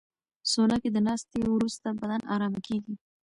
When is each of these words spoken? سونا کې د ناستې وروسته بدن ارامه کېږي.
سونا 0.51 0.75
کې 0.81 0.89
د 0.91 0.97
ناستې 1.07 1.39
وروسته 1.55 1.87
بدن 2.01 2.21
ارامه 2.33 2.59
کېږي. 2.67 2.93